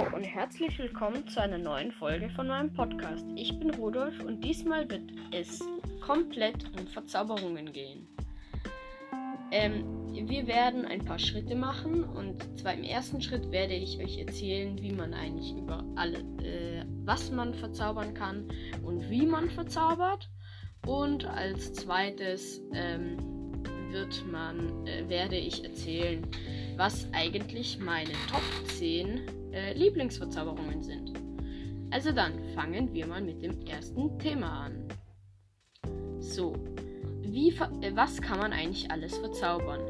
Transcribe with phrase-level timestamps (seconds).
[0.00, 3.26] Und herzlich willkommen zu einer neuen Folge von meinem Podcast.
[3.36, 5.60] Ich bin Rudolf und diesmal wird es
[6.00, 8.08] komplett um Verzauberungen gehen.
[9.50, 9.84] Ähm,
[10.26, 14.80] wir werden ein paar Schritte machen und zwar im ersten Schritt werde ich euch erzählen,
[14.80, 18.48] wie man eigentlich über alle, äh, was man verzaubern kann
[18.82, 20.30] und wie man verzaubert.
[20.86, 23.18] Und als zweites ähm,
[23.92, 26.26] wird man, äh, werde ich erzählen,
[26.76, 31.12] was eigentlich meine Top 10 äh, Lieblingsverzauberungen sind.
[31.90, 34.88] Also dann fangen wir mal mit dem ersten Thema an.
[36.20, 36.54] So,
[37.22, 39.80] wie, äh, was kann man eigentlich alles verzaubern?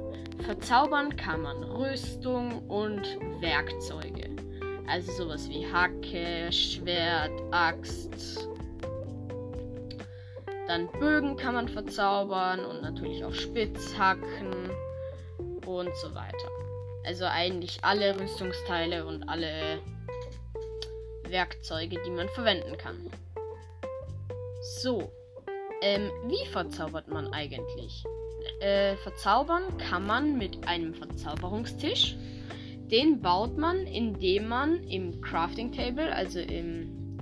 [0.44, 3.02] Verzaubern kann man Rüstung und
[3.40, 4.30] Werkzeuge.
[4.86, 8.49] Also sowas wie Hacke, Schwert, Axt.
[10.70, 14.70] Dann Bögen kann man verzaubern und natürlich auch Spitzhacken
[15.66, 16.48] und so weiter.
[17.04, 19.80] Also eigentlich alle Rüstungsteile und alle
[21.24, 23.10] Werkzeuge, die man verwenden kann.
[24.80, 25.10] So,
[25.82, 28.04] ähm, wie verzaubert man eigentlich?
[28.60, 32.14] Äh, verzaubern kann man mit einem Verzauberungstisch.
[32.92, 37.18] Den baut man, indem man im Crafting Table, also im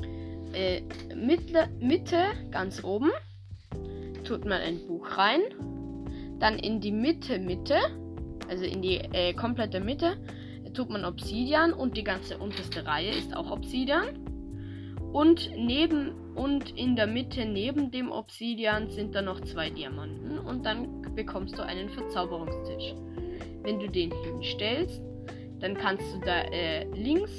[0.52, 0.82] äh,
[1.14, 3.10] Mitte, Mitte ganz oben,
[4.28, 5.40] tut man ein Buch rein.
[6.38, 7.78] Dann in die Mitte, Mitte
[8.48, 10.16] also in die äh, komplette Mitte,
[10.74, 14.18] tut man Obsidian und die ganze unterste Reihe ist auch Obsidian.
[15.12, 20.66] Und neben und in der Mitte neben dem Obsidian sind da noch zwei Diamanten und
[20.66, 22.94] dann bekommst du einen Verzauberungstisch.
[23.62, 25.00] Wenn du den hinstellst,
[25.60, 27.38] dann kannst du da äh, links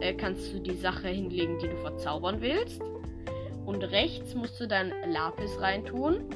[0.00, 2.82] äh, kannst du die Sache hinlegen, die du verzaubern willst.
[3.64, 6.28] Und rechts musst du dann Lapis reintun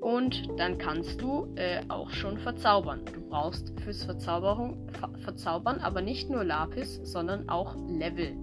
[0.00, 3.00] und dann kannst du äh, auch schon verzaubern.
[3.12, 8.36] Du brauchst fürs Verzauberung, Ver Verzaubern aber nicht nur Lapis, sondern auch Level.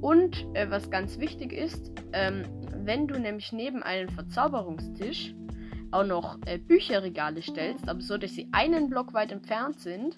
[0.00, 2.42] Und äh, was ganz wichtig ist, ähm,
[2.84, 5.34] wenn du nämlich neben einen Verzauberungstisch
[5.92, 10.16] auch noch äh, Bücherregale stellst, aber so, dass sie einen Block weit entfernt sind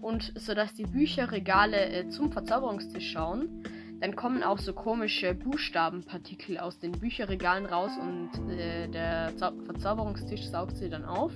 [0.00, 3.62] und so dass die Bücherregale äh, zum Verzauberungstisch schauen,
[4.00, 10.46] dann kommen auch so komische Buchstabenpartikel aus den Bücherregalen raus und äh, der Zau Verzauberungstisch
[10.48, 11.32] saugt sie dann auf.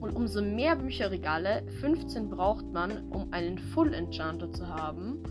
[0.00, 5.22] Und umso mehr Bücherregale, 15 braucht man, um einen Full Enchanter zu haben.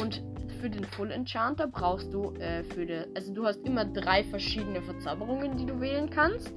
[0.00, 0.22] Und
[0.60, 4.82] für den Full Enchanter brauchst du äh, für die, also du hast immer drei verschiedene
[4.82, 6.52] Verzauberungen, die du wählen kannst.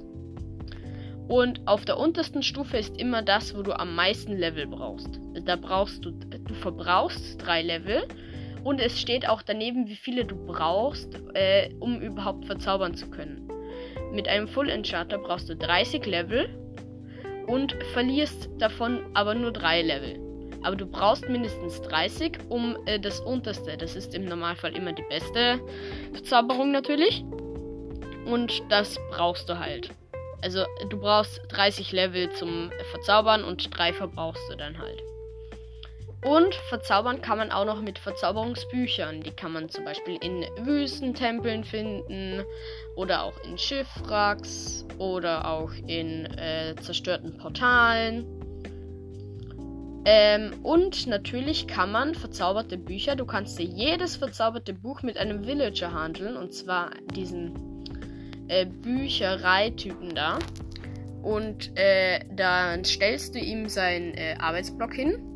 [1.28, 5.20] Und auf der untersten Stufe ist immer das, wo du am meisten Level brauchst.
[5.44, 8.02] Da brauchst du, du verbrauchst drei Level
[8.64, 13.48] und es steht auch daneben, wie viele du brauchst, äh, um überhaupt verzaubern zu können.
[14.12, 16.48] Mit einem Full Enchanter brauchst du 30 Level
[17.46, 20.18] und verlierst davon aber nur 3 Level.
[20.62, 25.04] Aber du brauchst mindestens 30, um äh, das unterste, das ist im Normalfall immer die
[25.08, 25.60] beste
[26.12, 27.24] Verzauberung natürlich.
[28.26, 29.90] Und das brauchst du halt.
[30.42, 35.02] Also du brauchst 30 Level zum Verzaubern und 3 verbrauchst du dann halt.
[36.24, 39.22] Und verzaubern kann man auch noch mit Verzauberungsbüchern.
[39.22, 42.44] Die kann man zum Beispiel in Wüstentempeln finden
[42.94, 48.24] oder auch in Schiffwracks oder auch in äh, zerstörten Portalen.
[50.04, 55.44] Ähm, und natürlich kann man verzauberte Bücher, du kannst dir jedes verzauberte Buch mit einem
[55.44, 57.84] Villager handeln, und zwar diesen
[58.46, 60.38] äh, Büchereitypen da.
[61.22, 65.31] Und äh, dann stellst du ihm seinen äh, Arbeitsblock hin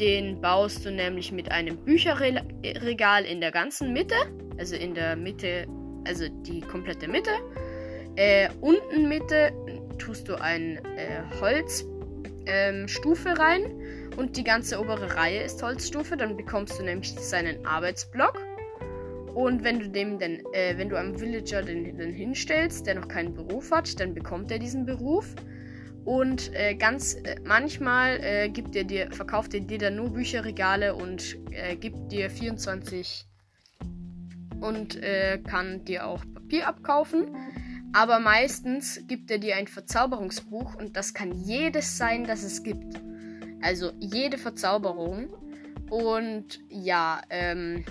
[0.00, 4.14] den baust du nämlich mit einem Bücherregal in der ganzen Mitte,
[4.58, 5.66] also in der Mitte,
[6.06, 7.30] also die komplette Mitte.
[8.16, 9.52] Äh, unten Mitte
[9.98, 13.62] tust du eine äh, Holzstufe ähm, rein
[14.16, 16.16] und die ganze obere Reihe ist Holzstufe.
[16.16, 18.38] Dann bekommst du nämlich seinen Arbeitsblock.
[19.34, 23.08] Und wenn du dem denn, äh, wenn du einem Villager den, den hinstellst, der noch
[23.08, 25.34] keinen Beruf hat, dann bekommt er diesen Beruf.
[26.04, 30.94] Und äh, ganz äh, manchmal äh, gibt er dir, verkauft er dir dann nur Bücherregale
[30.94, 33.26] und äh, gibt dir 24
[34.60, 37.36] und äh, kann dir auch Papier abkaufen.
[37.92, 43.00] Aber meistens gibt er dir ein Verzauberungsbuch und das kann jedes sein, das es gibt.
[43.60, 45.28] Also jede Verzauberung.
[45.90, 47.84] Und ja, ähm,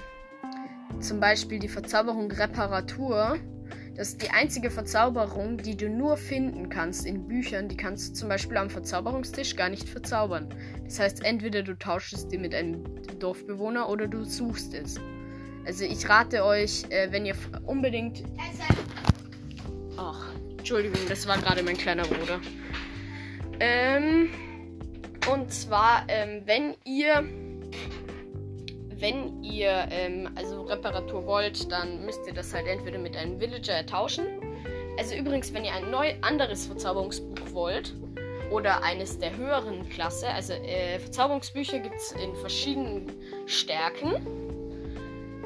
[1.00, 3.38] zum Beispiel die Verzauberung Reparatur
[3.96, 7.68] das ist die einzige Verzauberung, die du nur finden kannst in Büchern.
[7.68, 10.48] Die kannst du zum Beispiel am Verzauberungstisch gar nicht verzaubern.
[10.86, 12.84] Das heißt, entweder du tauschst es dir mit einem
[13.20, 15.00] Dorfbewohner oder du suchst es.
[15.66, 17.36] Also ich rate euch, äh, wenn ihr
[17.66, 18.24] unbedingt...
[19.98, 22.40] Ach, Entschuldigung, das war gerade mein kleiner Bruder.
[23.60, 24.30] Ähm,
[25.32, 27.24] und zwar, ähm, wenn ihr
[29.02, 33.86] wenn ihr ähm, also Reparatur wollt, dann müsst ihr das halt entweder mit einem Villager
[33.86, 34.26] tauschen.
[34.98, 37.94] Also übrigens, wenn ihr ein neu anderes Verzauberungsbuch wollt
[38.52, 43.12] oder eines der höheren Klasse, also äh, Verzauberungsbücher gibt es in verschiedenen
[43.48, 44.16] Stärken.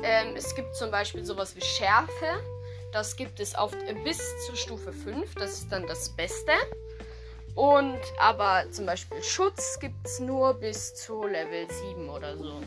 [0.04, 2.44] Ähm, es gibt zum Beispiel sowas wie Schärfe.
[2.92, 3.72] Das gibt es auf,
[4.04, 5.36] bis zur Stufe 5.
[5.36, 6.52] Das ist dann das Beste.
[7.56, 12.62] Und aber zum Beispiel Schutz gibt es nur bis zu Level 7 oder so.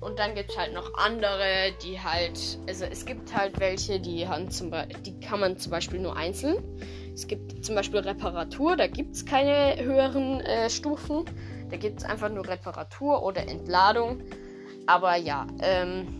[0.00, 2.58] Und dann gibt es halt noch andere, die halt.
[2.66, 4.72] Also es gibt halt welche, die, haben zum
[5.04, 6.56] die kann man zum Beispiel nur einzeln.
[7.14, 11.24] Es gibt zum Beispiel Reparatur, da gibt es keine höheren äh, Stufen.
[11.70, 14.22] Da gibt es einfach nur Reparatur oder Entladung.
[14.86, 16.16] Aber ja, ähm,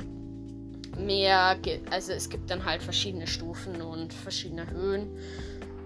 [0.98, 1.56] mehr,
[1.90, 5.18] also es gibt dann halt verschiedene Stufen und verschiedene Höhen.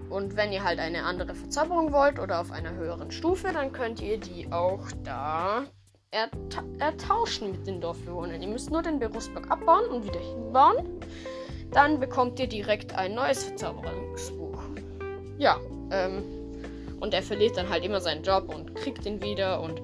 [0.09, 4.01] Und wenn ihr halt eine andere Verzauberung wollt oder auf einer höheren Stufe, dann könnt
[4.01, 5.65] ihr die auch da
[6.11, 8.41] erta ertauschen mit den Dorfbewohnern.
[8.41, 10.99] Ihr müsst nur den Berufsblock abbauen und wieder hinbauen.
[11.71, 14.63] Dann bekommt ihr direkt ein neues Verzauberungsbuch.
[15.37, 15.59] Ja,
[15.91, 16.23] ähm,
[16.99, 19.61] und er verliert dann halt immer seinen Job und kriegt ihn wieder.
[19.61, 19.81] Und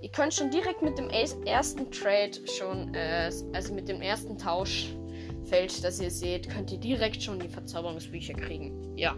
[0.00, 5.84] ihr könnt schon direkt mit dem ersten Trade schon, äh, also mit dem ersten Tauschfeld,
[5.84, 8.96] das ihr seht, könnt ihr direkt schon die Verzauberungsbücher kriegen.
[8.96, 9.14] Ja.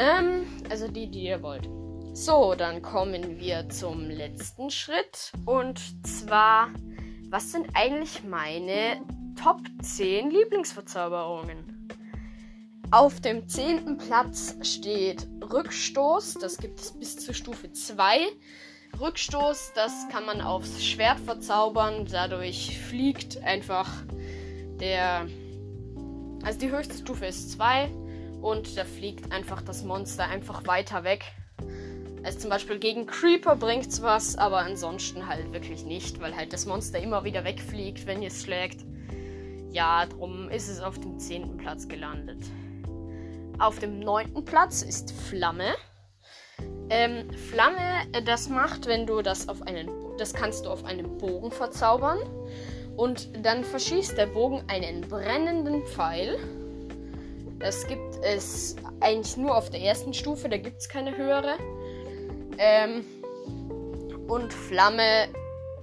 [0.00, 1.68] Ähm, also die, die ihr wollt.
[2.14, 5.30] So, dann kommen wir zum letzten Schritt.
[5.44, 6.70] Und zwar,
[7.28, 9.02] was sind eigentlich meine
[9.40, 11.88] Top 10 Lieblingsverzauberungen?
[12.90, 16.34] Auf dem zehnten Platz steht Rückstoß.
[16.34, 18.20] Das gibt es bis zur Stufe 2.
[18.98, 22.08] Rückstoß, das kann man aufs Schwert verzaubern.
[22.10, 23.88] Dadurch fliegt einfach
[24.80, 25.26] der.
[26.42, 27.90] Also die höchste Stufe ist 2
[28.42, 31.24] und da fliegt einfach das Monster einfach weiter weg.
[32.22, 36.52] Also zum Beispiel gegen Creeper bringt es was, aber ansonsten halt wirklich nicht, weil halt
[36.52, 38.84] das Monster immer wieder wegfliegt, wenn ihr es schlägt.
[39.70, 41.56] Ja, drum ist es auf dem 10.
[41.56, 42.44] Platz gelandet.
[43.58, 44.44] Auf dem 9.
[44.44, 45.74] Platz ist Flamme.
[46.90, 47.78] Ähm, Flamme,
[48.12, 49.88] äh, das macht, wenn du das auf einen,
[50.18, 52.18] das kannst du auf einen Bogen verzaubern.
[52.96, 56.38] Und dann verschießt der Bogen einen brennenden Pfeil.
[57.60, 61.56] Das gibt es eigentlich nur auf der ersten Stufe, da gibt es keine höhere.
[62.58, 63.04] Ähm,
[64.28, 65.28] und Flamme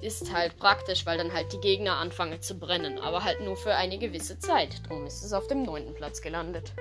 [0.01, 3.75] ist halt praktisch, weil dann halt die Gegner anfangen zu brennen, aber halt nur für
[3.75, 4.81] eine gewisse Zeit.
[4.87, 6.73] Darum ist es auf dem neunten Platz gelandet.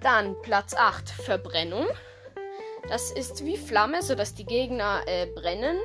[0.00, 1.86] Dann Platz 8, Verbrennung.
[2.88, 5.76] Das ist wie Flamme, sodass die Gegner äh, brennen,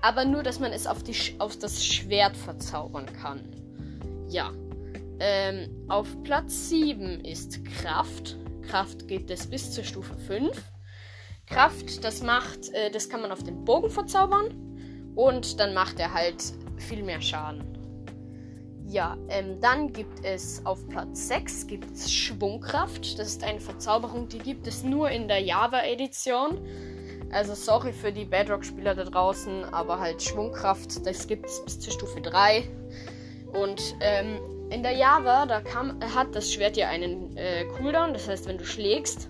[0.00, 3.48] aber nur, dass man es auf, die, auf das Schwert verzaubern kann.
[4.28, 4.52] Ja,
[5.24, 8.36] ähm, auf Platz 7 ist Kraft.
[8.68, 10.50] Kraft geht es bis zur Stufe 5.
[11.46, 15.12] Kraft, das macht, äh, das kann man auf den Bogen verzaubern.
[15.14, 16.42] Und dann macht er halt
[16.76, 17.62] viel mehr Schaden.
[18.84, 23.16] Ja, ähm, dann gibt es auf Platz 6 gibt Schwungkraft.
[23.18, 26.58] Das ist eine Verzauberung, die gibt es nur in der Java-Edition.
[27.30, 31.92] Also sorry für die Bedrock-Spieler da draußen, aber halt Schwungkraft, das gibt es bis zur
[31.92, 32.68] Stufe 3.
[33.52, 34.40] Und ähm,
[34.70, 38.12] in der Java, da kam, hat das Schwert ja einen äh, Cooldown.
[38.12, 39.28] Das heißt, wenn du schlägst,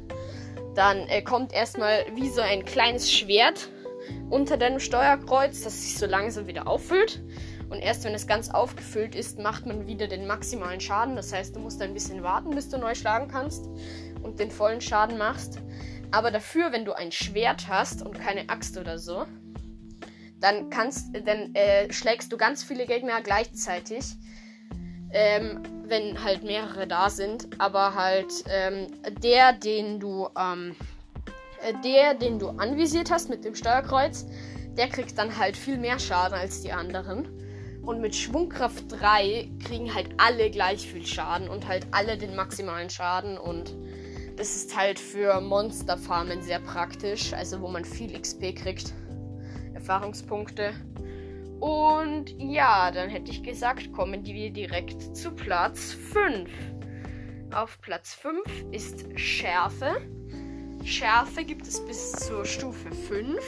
[0.75, 3.69] dann äh, kommt erstmal wie so ein kleines Schwert
[4.31, 7.23] unter deinem Steuerkreuz, das sich so langsam wieder auffüllt.
[7.69, 11.17] Und erst wenn es ganz aufgefüllt ist, macht man wieder den maximalen Schaden.
[11.17, 13.69] Das heißt, du musst ein bisschen warten, bis du neu schlagen kannst
[14.23, 15.59] und den vollen Schaden machst.
[16.11, 19.25] Aber dafür, wenn du ein Schwert hast und keine Axt oder so,
[20.43, 24.17] dann kannst, dann äh, schlägst du ganz viele Gegner gleichzeitig
[25.13, 27.49] ähm, wenn halt mehrere da sind.
[27.59, 28.89] Aber halt ähm,
[29.23, 30.75] der, den du, ähm,
[31.63, 34.27] äh, der, den du anvisiert hast mit dem Steuerkreuz,
[34.77, 37.29] der kriegt dann halt viel mehr Schaden als die anderen.
[37.83, 42.89] Und mit Schwungkraft 3 kriegen halt alle gleich viel Schaden und halt alle den maximalen
[42.89, 43.37] Schaden.
[43.37, 43.75] Und
[44.37, 48.95] das ist halt für Monsterfarmen sehr praktisch, also wo man viel XP kriegt.
[49.75, 50.75] Erfahrungspunkte.
[51.61, 56.51] Und ja, dann hätte ich gesagt, kommen wir direkt zu Platz 5.
[57.55, 60.01] Auf Platz 5 ist Schärfe.
[60.85, 63.39] Schärfe gibt es bis zur Stufe 5.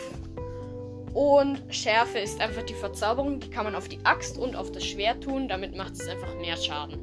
[1.15, 4.85] Und Schärfe ist einfach die Verzauberung, die kann man auf die Axt und auf das
[4.85, 5.49] Schwert tun.
[5.49, 7.01] Damit macht es einfach mehr Schaden.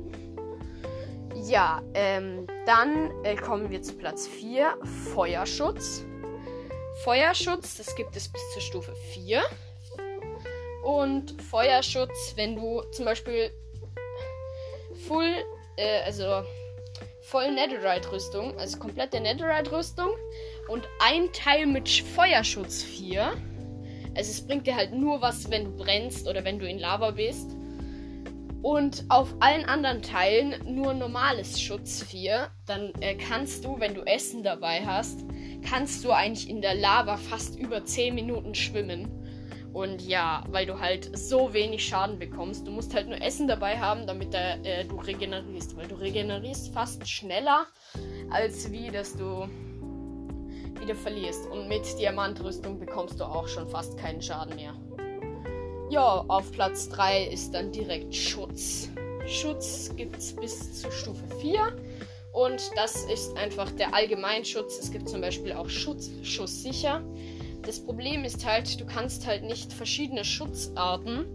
[1.48, 4.78] Ja, ähm, dann äh, kommen wir zu Platz 4,
[5.14, 6.06] Feuerschutz.
[7.04, 9.42] Feuerschutz, das gibt es bis zur Stufe 4
[10.84, 13.52] und Feuerschutz, wenn du zum Beispiel
[15.08, 15.34] Full,
[15.78, 16.44] äh, also
[17.24, 20.10] voll Netherite-Rüstung, also komplette Netherite-Rüstung
[20.68, 23.34] und ein Teil mit Feuerschutz 4,
[24.16, 27.12] Also es bringt dir halt nur was, wenn du brennst oder wenn du in Lava
[27.12, 27.52] bist.
[28.62, 32.52] Und auf allen anderen Teilen nur normales Schutz 4.
[32.68, 35.22] Dann äh, kannst du, wenn du Essen dabei hast,
[35.68, 39.08] kannst du eigentlich in der Lava fast über 10 Minuten schwimmen.
[39.74, 42.68] Und ja, weil du halt so wenig Schaden bekommst.
[42.68, 45.78] Du musst halt nur Essen dabei haben, damit äh, du regenerierst.
[45.78, 47.66] Weil du regenerierst fast schneller,
[48.30, 49.48] als wie dass du
[50.80, 51.48] wieder verlierst.
[51.48, 54.74] Und mit Diamantrüstung bekommst du auch schon fast keinen Schaden mehr.
[55.90, 58.90] Ja, auf Platz 3 ist dann direkt Schutz.
[59.28, 61.74] Schutz gibt es bis zu Stufe 4.
[62.34, 64.80] Und das ist einfach der Allgemeinschutz.
[64.80, 67.04] Es gibt zum Beispiel auch Schutz, Schusssicher.
[67.64, 71.26] Das Problem ist halt, du kannst halt nicht verschiedene Schutzarten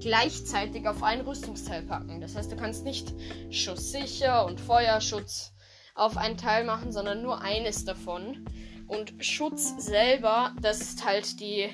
[0.00, 2.20] gleichzeitig auf ein Rüstungsteil packen.
[2.20, 3.12] Das heißt, du kannst nicht
[3.50, 5.52] Schusssicher und Feuerschutz
[5.94, 8.46] auf ein Teil machen, sondern nur eines davon.
[8.86, 11.68] Und Schutz selber, das ist halt die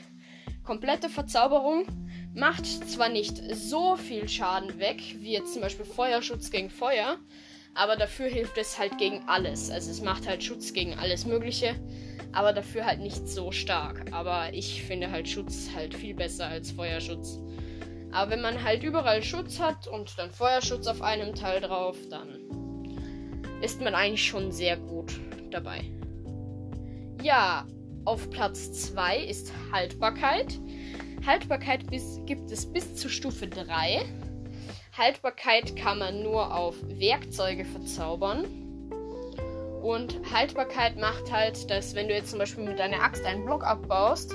[0.65, 1.87] komplette Verzauberung.
[2.35, 7.19] Macht zwar nicht so viel Schaden weg, wie jetzt zum Beispiel Feuerschutz gegen Feuer,
[7.75, 9.71] aber dafür hilft es halt gegen alles.
[9.71, 11.75] Also es macht halt Schutz gegen alles Mögliche,
[12.33, 14.13] aber dafür halt nicht so stark.
[14.13, 17.41] Aber ich finde halt Schutz halt viel besser als Feuerschutz.
[18.13, 22.39] Aber wenn man halt überall Schutz hat und dann Feuerschutz auf einem Teil drauf, dann
[23.61, 25.19] ist man eigentlich schon sehr gut
[25.51, 25.81] dabei.
[27.23, 27.67] Ja,
[28.05, 30.61] auf Platz 2 ist Haltbarkeit.
[31.27, 34.05] Haltbarkeit bis, gibt es bis zur Stufe 3.
[34.97, 38.45] Haltbarkeit kann man nur auf Werkzeuge verzaubern.
[39.83, 43.65] Und Haltbarkeit macht halt, dass wenn du jetzt zum Beispiel mit deiner Axt einen Block
[43.65, 44.35] abbaust,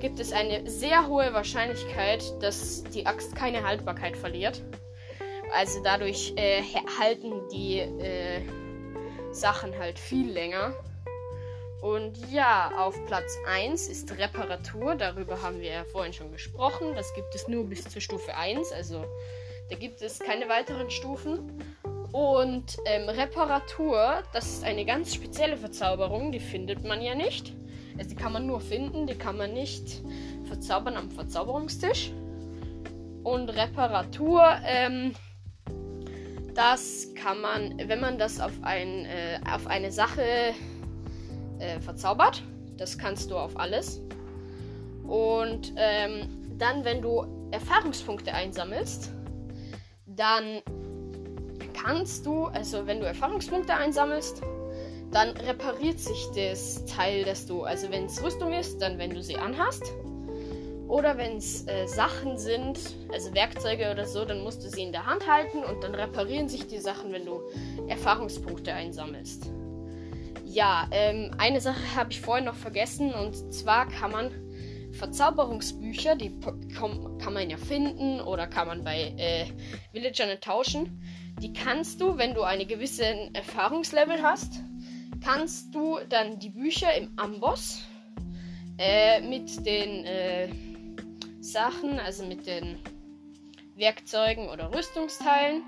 [0.00, 4.62] gibt es eine sehr hohe Wahrscheinlichkeit, dass die Axt keine Haltbarkeit verliert.
[5.52, 6.62] Also dadurch äh,
[7.00, 8.40] halten die äh,
[9.32, 10.74] Sachen halt viel länger.
[11.82, 14.94] Und ja, auf Platz 1 ist Reparatur.
[14.94, 16.94] Darüber haben wir ja vorhin schon gesprochen.
[16.94, 18.72] Das gibt es nur bis zur Stufe 1.
[18.72, 19.04] Also
[19.70, 21.62] da gibt es keine weiteren Stufen.
[22.12, 26.32] Und ähm, Reparatur, das ist eine ganz spezielle Verzauberung.
[26.32, 27.52] Die findet man ja nicht.
[27.98, 29.06] Also die kann man nur finden.
[29.06, 30.02] Die kann man nicht
[30.44, 32.12] verzaubern am Verzauberungstisch.
[33.24, 35.12] Und Reparatur, ähm,
[36.54, 40.54] das kann man, wenn man das auf, ein, äh, auf eine Sache
[41.58, 42.42] äh, verzaubert.
[42.78, 44.00] Das kannst du auf alles.
[45.06, 49.12] Und ähm, dann, wenn du Erfahrungspunkte einsammelst,
[50.18, 50.60] dann
[51.72, 54.42] kannst du, also wenn du Erfahrungspunkte einsammelst,
[55.10, 59.22] dann repariert sich das Teil, das du, also wenn es Rüstung ist, dann wenn du
[59.22, 59.84] sie anhast.
[60.86, 62.78] Oder wenn es äh, Sachen sind,
[63.12, 66.48] also Werkzeuge oder so, dann musst du sie in der Hand halten und dann reparieren
[66.48, 67.40] sich die Sachen, wenn du
[67.88, 69.50] Erfahrungspunkte einsammelst.
[70.46, 74.30] Ja, ähm, eine Sache habe ich vorhin noch vergessen und zwar kann man
[74.98, 79.46] Verzauberungsbücher, die kann man ja finden oder kann man bei äh,
[79.92, 81.02] Villagern tauschen.
[81.40, 84.60] Die kannst du, wenn du eine gewisse Erfahrungslevel hast,
[85.22, 87.82] kannst du dann die Bücher im Amboss
[88.78, 90.48] äh, mit den äh,
[91.40, 92.78] Sachen, also mit den
[93.76, 95.62] Werkzeugen oder Rüstungsteilen,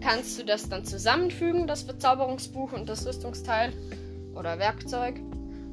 [0.00, 3.72] kannst du das dann zusammenfügen, das Verzauberungsbuch und das Rüstungsteil
[4.34, 5.20] oder Werkzeug.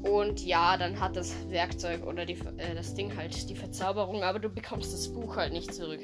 [0.03, 4.39] Und ja, dann hat das Werkzeug oder die, äh, das Ding halt die Verzauberung, aber
[4.39, 6.01] du bekommst das Buch halt nicht zurück.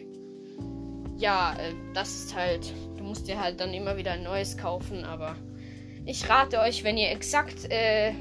[1.17, 5.03] Ja, äh, das ist halt, du musst dir halt dann immer wieder ein neues kaufen,
[5.03, 5.35] aber
[6.05, 8.13] ich rate euch, wenn ihr exakt, äh,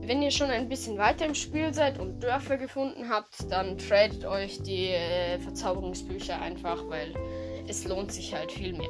[0.00, 4.24] wenn ihr schon ein bisschen weiter im Spiel seid und Dörfer gefunden habt, dann tradet
[4.24, 7.12] euch die äh, Verzauberungsbücher einfach, weil
[7.66, 8.88] es lohnt sich halt viel mehr.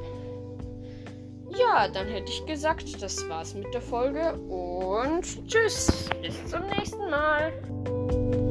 [1.51, 7.11] Ja, dann hätte ich gesagt, das war's mit der Folge und tschüss, bis zum nächsten
[7.11, 8.46] Mal.